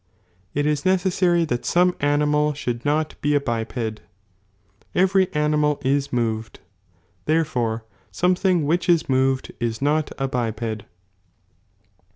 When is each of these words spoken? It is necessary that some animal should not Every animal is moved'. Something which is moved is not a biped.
It 0.55 0.65
is 0.65 0.83
necessary 0.83 1.45
that 1.45 1.63
some 1.63 1.95
animal 1.99 2.53
should 2.55 2.83
not 2.83 3.13
Every 4.95 5.31
animal 5.35 5.79
is 5.85 6.11
moved'. 6.11 6.59
Something 8.11 8.65
which 8.65 8.89
is 8.89 9.07
moved 9.07 9.53
is 9.59 9.79
not 9.79 10.11
a 10.17 10.27
biped. 10.27 10.85